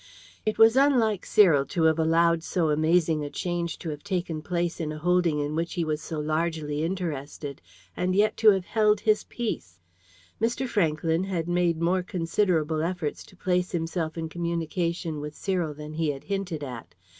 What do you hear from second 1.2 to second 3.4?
Cyril to have allowed so amazing a